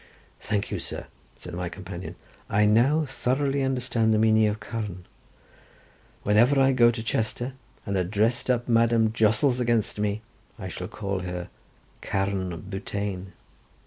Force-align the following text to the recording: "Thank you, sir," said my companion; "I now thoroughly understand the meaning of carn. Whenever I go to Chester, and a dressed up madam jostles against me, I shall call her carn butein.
"Thank 0.39 0.71
you, 0.71 0.79
sir," 0.79 1.05
said 1.37 1.53
my 1.53 1.69
companion; 1.69 2.15
"I 2.49 2.65
now 2.65 3.05
thoroughly 3.07 3.61
understand 3.61 4.11
the 4.11 4.17
meaning 4.17 4.47
of 4.47 4.59
carn. 4.59 5.05
Whenever 6.23 6.59
I 6.59 6.71
go 6.71 6.89
to 6.89 7.03
Chester, 7.03 7.53
and 7.85 7.95
a 7.95 8.03
dressed 8.03 8.49
up 8.49 8.67
madam 8.67 9.13
jostles 9.13 9.59
against 9.59 9.99
me, 9.99 10.23
I 10.57 10.69
shall 10.69 10.87
call 10.87 11.19
her 11.19 11.49
carn 12.01 12.61
butein. 12.61 13.33